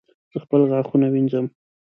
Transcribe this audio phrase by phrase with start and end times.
[0.33, 1.45] زه خپل غاښونه وینځم